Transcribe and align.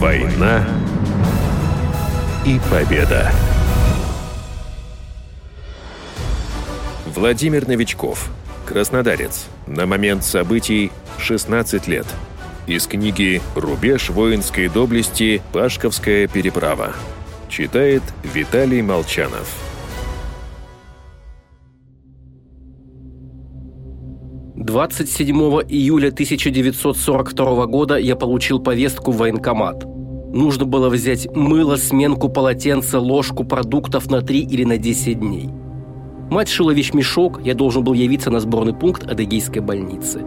Война 0.00 0.66
и 2.44 2.60
победа. 2.70 3.30
Владимир 7.06 7.68
Новичков, 7.68 8.28
краснодарец, 8.66 9.46
на 9.68 9.86
момент 9.86 10.24
событий 10.24 10.90
16 11.18 11.86
лет. 11.86 12.06
Из 12.66 12.88
книги 12.88 13.40
«Рубеж 13.54 14.10
воинской 14.10 14.68
доблести. 14.68 15.40
Пашковская 15.52 16.26
переправа». 16.26 16.92
Читает 17.48 18.02
Виталий 18.24 18.82
Молчанов. 18.82 19.48
Двадцать 24.74 25.08
седьмого 25.08 25.60
июля 25.60 26.08
1942 26.08 27.66
года 27.66 27.96
я 27.96 28.16
получил 28.16 28.58
повестку 28.58 29.12
в 29.12 29.18
военкомат. 29.18 29.84
Нужно 30.34 30.64
было 30.64 30.88
взять 30.88 31.28
мыло, 31.32 31.76
сменку 31.76 32.28
полотенца, 32.28 32.98
ложку 32.98 33.44
продуктов 33.44 34.10
на 34.10 34.20
3 34.20 34.40
или 34.40 34.64
на 34.64 34.76
10 34.76 35.20
дней. 35.20 35.48
Мать 36.28 36.48
шила 36.48 36.72
вещмешок, 36.72 37.40
я 37.44 37.54
должен 37.54 37.84
был 37.84 37.92
явиться 37.92 38.32
на 38.32 38.40
сборный 38.40 38.74
пункт 38.74 39.08
Адыгейской 39.08 39.62
больницы. 39.62 40.22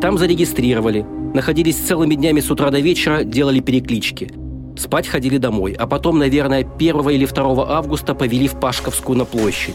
Там 0.00 0.18
зарегистрировали, 0.18 1.04
находились 1.34 1.78
целыми 1.78 2.14
днями 2.14 2.38
с 2.38 2.52
утра 2.52 2.70
до 2.70 2.78
вечера, 2.78 3.24
делали 3.24 3.58
переклички. 3.58 4.30
Спать 4.76 5.08
ходили 5.08 5.38
домой, 5.38 5.72
а 5.72 5.88
потом, 5.88 6.20
наверное, 6.20 6.60
1 6.60 7.10
или 7.10 7.26
2 7.26 7.76
августа 7.76 8.14
повели 8.14 8.46
в 8.46 8.54
Пашковскую 8.60 9.18
на 9.18 9.24
площадь. 9.24 9.74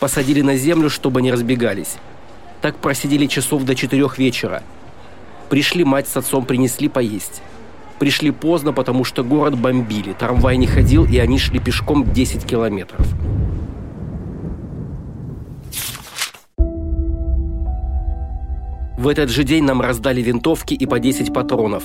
Посадили 0.00 0.42
на 0.42 0.56
землю, 0.56 0.90
чтобы 0.90 1.22
не 1.22 1.32
разбегались. 1.32 1.96
Так 2.60 2.76
просидели 2.76 3.26
часов 3.26 3.64
до 3.64 3.74
четырех 3.74 4.18
вечера. 4.18 4.62
Пришли 5.48 5.84
мать 5.84 6.08
с 6.08 6.16
отцом, 6.16 6.44
принесли 6.44 6.88
поесть. 6.88 7.42
Пришли 7.98 8.30
поздно, 8.30 8.72
потому 8.72 9.04
что 9.04 9.24
город 9.24 9.56
бомбили, 9.58 10.12
трамвай 10.12 10.58
не 10.58 10.66
ходил, 10.66 11.06
и 11.06 11.16
они 11.18 11.38
шли 11.38 11.58
пешком 11.58 12.12
10 12.12 12.44
километров. 12.44 13.06
В 18.98 19.08
этот 19.08 19.30
же 19.30 19.44
день 19.44 19.64
нам 19.64 19.80
раздали 19.80 20.20
винтовки 20.20 20.74
и 20.74 20.84
по 20.84 20.98
10 20.98 21.32
патронов. 21.32 21.84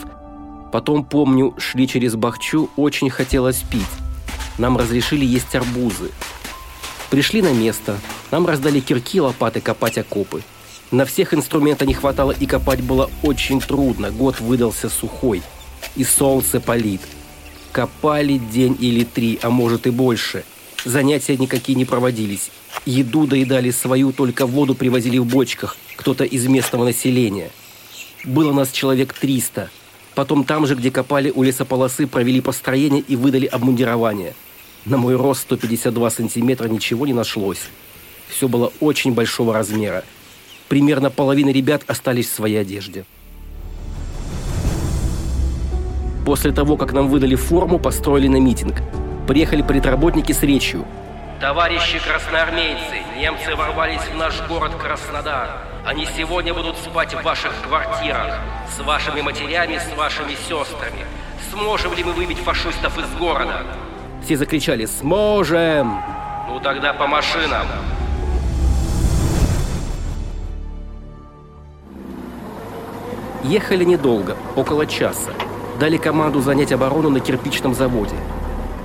Потом, 0.74 1.06
помню, 1.06 1.54
шли 1.58 1.88
через 1.88 2.16
Бахчу, 2.16 2.70
очень 2.76 3.10
хотелось 3.10 3.62
пить. 3.62 3.82
Нам 4.58 4.78
разрешили 4.78 5.24
есть 5.24 5.54
арбузы. 5.56 6.12
Пришли 7.12 7.42
на 7.42 7.52
место. 7.52 8.00
Нам 8.32 8.48
раздали 8.48 8.80
кирки, 8.80 9.20
лопаты 9.20 9.60
копать 9.60 9.98
окопы. 9.98 10.44
На 10.92 11.06
всех 11.06 11.34
инструмента 11.34 11.86
не 11.86 11.94
хватало 11.94 12.32
и 12.32 12.46
копать 12.46 12.80
было 12.80 13.12
очень 13.22 13.60
трудно. 13.60 14.12
Год 14.12 14.40
выдался 14.40 14.88
сухой. 14.88 15.42
И 15.98 16.06
солнце 16.06 16.62
палит. 16.62 17.02
Копали 17.74 18.38
день 18.38 18.78
или 18.80 19.04
три, 19.04 19.38
а 19.42 19.50
может 19.50 19.88
и 19.88 19.90
больше. 19.90 20.46
Занятия 20.86 21.36
никакие 21.36 21.76
не 21.76 21.84
проводились. 21.84 22.50
Еду 22.86 23.28
доедали 23.28 23.72
свою, 23.72 24.14
только 24.14 24.46
воду 24.46 24.74
привозили 24.74 25.18
в 25.18 25.26
бочках. 25.26 25.76
Кто-то 25.98 26.24
из 26.24 26.48
местного 26.48 26.86
населения. 26.86 27.52
Было 28.24 28.54
нас 28.54 28.72
человек 28.72 29.12
300. 29.12 29.70
Потом 30.16 30.46
там 30.46 30.66
же, 30.66 30.76
где 30.76 30.92
копали 30.92 31.30
у 31.36 31.44
лесополосы, 31.44 32.08
провели 32.08 32.40
построение 32.40 33.02
и 33.06 33.18
выдали 33.18 33.48
обмундирование– 33.48 34.34
на 34.86 34.98
мой 34.98 35.16
рост 35.16 35.42
152 35.42 36.10
сантиметра 36.10 36.68
ничего 36.68 37.06
не 37.06 37.14
нашлось. 37.14 37.70
Все 38.28 38.48
было 38.48 38.72
очень 38.80 39.14
большого 39.14 39.54
размера. 39.54 40.04
Примерно 40.70 41.10
половина 41.10 41.50
ребят 41.50 41.84
остались 41.88 42.30
в 42.30 42.34
своей 42.34 42.62
одежде. 42.62 43.06
После 46.26 46.52
того, 46.52 46.78
как 46.78 46.94
нам 46.94 47.10
выдали 47.10 47.36
форму, 47.36 47.78
построили 47.78 48.28
на 48.28 48.38
митинг. 48.38 48.76
Приехали 49.28 49.62
предработники 49.62 50.32
с 50.32 50.42
речью. 50.44 50.86
Товарищи 51.40 52.00
красноармейцы, 52.00 53.02
немцы 53.18 53.56
ворвались 53.56 54.02
в 54.02 54.16
наш 54.16 54.48
город 54.48 54.76
Краснодар. 54.76 55.58
Они 55.84 56.06
сегодня 56.06 56.54
будут 56.54 56.78
спать 56.78 57.16
в 57.16 57.24
ваших 57.24 57.52
квартирах, 57.64 58.40
с 58.76 58.80
вашими 58.84 59.22
матерями, 59.22 59.80
с 59.80 59.98
вашими 59.98 60.36
сестрами. 60.36 61.06
Сможем 61.52 61.94
ли 61.96 62.04
мы 62.04 62.14
выбить 62.14 62.38
фашистов 62.38 62.98
из 63.00 63.10
города? 63.18 63.66
Все 64.24 64.38
закричали 64.38 64.86
«Сможем!» 64.86 66.02
«Ну 66.48 66.60
тогда 66.60 66.94
по 66.94 67.08
машинам!» 67.08 67.66
Ехали 73.44 73.84
недолго, 73.84 74.38
около 74.56 74.86
часа. 74.86 75.32
Дали 75.80 75.98
команду 75.98 76.42
занять 76.42 76.72
оборону 76.72 77.10
на 77.10 77.20
кирпичном 77.20 77.74
заводе. 77.74 78.16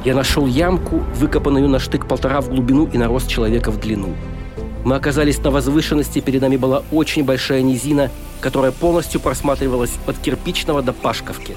Я 0.04 0.14
нашел 0.14 0.46
ямку, 0.46 1.02
выкопанную 1.14 1.68
на 1.68 1.78
штык 1.78 2.06
полтора 2.06 2.40
в 2.40 2.48
глубину 2.48 2.88
и 2.90 2.96
на 2.96 3.06
рост 3.06 3.28
человека 3.28 3.70
в 3.70 3.78
длину. 3.78 4.14
Мы 4.84 4.94
оказались 4.94 5.38
на 5.38 5.50
возвышенности, 5.50 6.20
перед 6.20 6.40
нами 6.40 6.56
была 6.56 6.84
очень 6.92 7.24
большая 7.24 7.60
низина, 7.62 8.10
которая 8.40 8.70
полностью 8.70 9.20
просматривалась 9.20 9.92
от 10.06 10.16
кирпичного 10.18 10.80
до 10.80 10.92
Пашковки. 10.92 11.56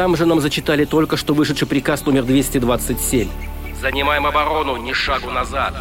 Там 0.00 0.16
же 0.16 0.24
нам 0.24 0.40
зачитали 0.40 0.86
только 0.86 1.18
что 1.18 1.34
вышедший 1.34 1.68
приказ 1.68 2.06
номер 2.06 2.24
227. 2.24 3.28
Занимаем 3.82 4.24
оборону, 4.24 4.78
ни 4.78 4.94
шагу 4.94 5.30
назад. 5.30 5.74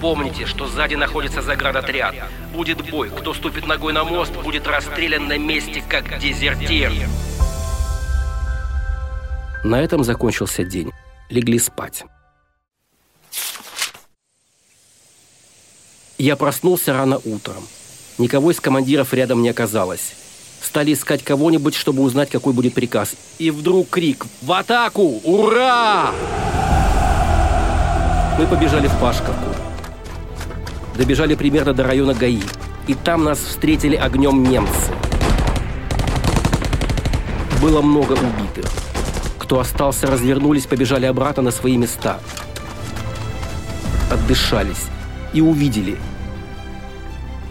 Помните, 0.00 0.46
что 0.46 0.66
сзади 0.66 0.94
находится 0.94 1.42
заградотряд. 1.42 2.14
Будет 2.54 2.90
бой. 2.90 3.10
Кто 3.10 3.34
ступит 3.34 3.66
ногой 3.66 3.92
на 3.92 4.02
мост, 4.02 4.32
будет 4.42 4.66
расстрелян 4.66 5.28
на 5.28 5.36
месте, 5.36 5.84
как 5.86 6.18
дезертир. 6.18 6.90
На 9.62 9.82
этом 9.82 10.04
закончился 10.04 10.64
день. 10.64 10.90
Легли 11.28 11.58
спать. 11.58 12.06
Я 16.16 16.36
проснулся 16.36 16.94
рано 16.94 17.20
утром. 17.26 17.68
Никого 18.16 18.52
из 18.52 18.58
командиров 18.58 19.12
рядом 19.12 19.42
не 19.42 19.50
оказалось. 19.50 20.14
Стали 20.60 20.92
искать 20.92 21.22
кого-нибудь, 21.22 21.74
чтобы 21.74 22.02
узнать, 22.02 22.30
какой 22.30 22.52
будет 22.52 22.74
приказ. 22.74 23.14
И 23.38 23.50
вдруг 23.50 23.90
крик 23.90 24.26
«В 24.42 24.52
атаку! 24.52 25.20
Ура!» 25.24 26.10
Мы 28.38 28.46
побежали 28.46 28.88
в 28.88 28.98
Пашковку. 29.00 29.54
Добежали 30.96 31.34
примерно 31.34 31.72
до 31.72 31.84
района 31.84 32.14
ГАИ. 32.14 32.42
И 32.86 32.94
там 32.94 33.24
нас 33.24 33.38
встретили 33.38 33.96
огнем 33.96 34.42
немцы. 34.42 34.92
Было 37.60 37.80
много 37.80 38.12
убитых. 38.12 38.70
Кто 39.38 39.60
остался, 39.60 40.06
развернулись, 40.06 40.66
побежали 40.66 41.06
обратно 41.06 41.44
на 41.44 41.50
свои 41.50 41.76
места. 41.76 42.20
Отдышались 44.10 44.86
и 45.32 45.40
увидели– 45.40 45.98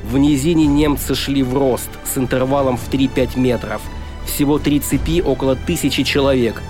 в 0.10 0.18
низине 0.18 0.68
немцы 0.68 1.16
шли 1.16 1.42
в 1.42 1.58
рост 1.58 1.90
с 2.04 2.18
интервалом 2.18 2.78
в 2.78 2.90
3-5 2.90 3.40
метров. 3.40 3.82
Всего 4.26 4.60
три 4.60 4.80
цепи, 4.80 5.22
около 5.22 5.56
тысячи 5.56 6.04
человек. 6.04 6.62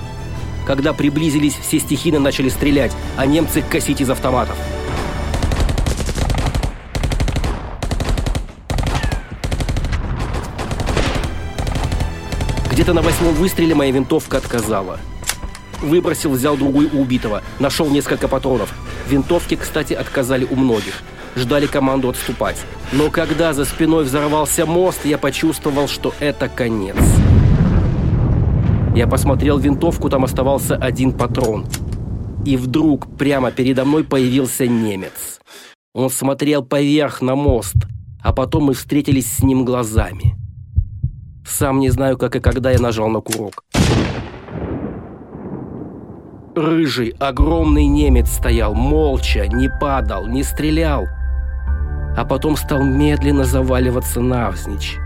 Когда 0.66 0.94
приблизились, 0.94 1.56
все 1.56 1.80
стихийно 1.80 2.20
начали 2.20 2.50
стрелять, 2.50 2.92
а 3.18 3.26
немцы 3.26 3.62
косить 3.62 4.02
из 4.02 4.10
автоматов. 4.10 4.58
Где-то 12.72 12.94
на 12.94 13.02
восьмом 13.02 13.34
выстреле 13.36 13.76
моя 13.76 13.92
винтовка 13.92 14.38
отказала. 14.38 15.00
Выбросил, 15.82 16.32
взял 16.32 16.58
другую 16.58 16.90
у 16.94 17.02
убитого. 17.02 17.42
Нашел 17.60 17.90
несколько 17.90 18.28
патронов. 18.28 18.74
Винтовки, 19.08 19.56
кстати, 19.56 19.94
отказали 19.94 20.46
у 20.50 20.56
многих 20.56 21.04
ждали 21.36 21.68
команду 21.68 22.10
отступать. 22.10 22.58
Но 22.92 23.10
когда 23.10 23.54
за 23.54 23.66
спиной 23.66 24.04
взорвался 24.06 24.66
мост, 24.66 25.06
я 25.06 25.18
почувствовал, 25.18 25.88
что 25.88 26.14
это 26.20 26.50
конец. 26.50 26.98
Я 28.96 29.08
посмотрел 29.08 29.58
винтовку, 29.58 30.10
там 30.10 30.24
оставался 30.24 30.76
один 30.76 31.12
патрон. 31.12 31.66
И 32.46 32.56
вдруг 32.58 33.08
прямо 33.18 33.52
передо 33.52 33.84
мной 33.84 34.04
появился 34.04 34.68
немец. 34.68 35.40
Он 35.94 36.10
смотрел 36.10 36.64
поверх 36.64 37.22
на 37.22 37.36
мост, 37.36 37.76
а 38.24 38.32
потом 38.34 38.66
мы 38.66 38.74
встретились 38.74 39.32
с 39.32 39.44
ним 39.44 39.66
глазами. 39.66 40.36
Сам 41.46 41.80
не 41.80 41.90
знаю, 41.90 42.18
как 42.18 42.36
и 42.36 42.40
когда 42.40 42.72
я 42.72 42.80
нажал 42.80 43.10
на 43.10 43.20
курок. 43.20 43.64
Рыжий, 46.56 47.10
огромный 47.20 47.86
немец 47.86 48.30
стоял, 48.30 48.74
молча, 48.74 49.46
не 49.48 49.70
падал, 49.82 50.26
не 50.28 50.42
стрелял, 50.42 51.06
а 52.16 52.26
потом 52.26 52.56
стал 52.58 52.84
медленно 52.84 53.44
заваливаться 53.44 54.22
навзничь. 54.22 54.98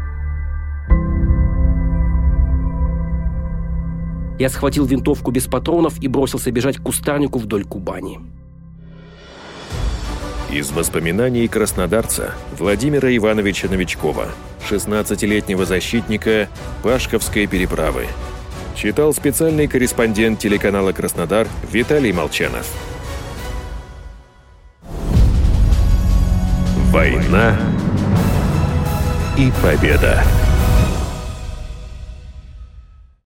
Я 4.39 4.49
схватил 4.49 4.85
винтовку 4.85 5.31
без 5.31 5.47
патронов 5.47 6.01
и 6.01 6.07
бросился 6.07 6.49
бежать 6.51 6.77
к 6.77 6.81
кустарнику 6.81 7.39
вдоль 7.39 7.65
Кубани. 7.65 8.19
Из 10.49 10.71
воспоминаний 10.71 11.47
краснодарца 11.47 12.33
Владимира 12.57 13.15
Ивановича 13.15 13.67
Новичкова, 13.67 14.29
16-летнего 14.67 15.65
защитника 15.65 16.47
Пашковской 16.81 17.45
переправы. 17.47 18.07
Читал 18.75 19.13
специальный 19.13 19.67
корреспондент 19.67 20.39
телеканала 20.39 20.93
«Краснодар» 20.93 21.47
Виталий 21.69 22.13
Молчанов. 22.13 22.65
Война 26.91 27.55
и 29.37 29.51
победа. 29.61 30.23